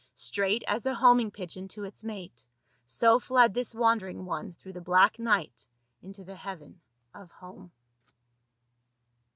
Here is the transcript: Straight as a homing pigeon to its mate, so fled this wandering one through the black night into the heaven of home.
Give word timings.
Straight 0.15 0.63
as 0.67 0.87
a 0.87 0.95
homing 0.95 1.29
pigeon 1.29 1.67
to 1.67 1.83
its 1.83 2.03
mate, 2.03 2.47
so 2.87 3.19
fled 3.19 3.53
this 3.53 3.75
wandering 3.75 4.25
one 4.25 4.51
through 4.51 4.73
the 4.73 4.81
black 4.81 5.19
night 5.19 5.67
into 6.01 6.23
the 6.23 6.37
heaven 6.37 6.81
of 7.13 7.29
home. 7.29 7.71